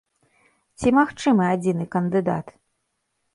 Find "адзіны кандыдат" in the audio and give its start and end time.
1.49-2.47